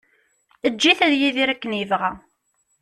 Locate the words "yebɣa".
1.79-2.11